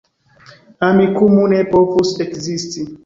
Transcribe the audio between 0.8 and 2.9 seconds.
Amikumu ne povus ekzisti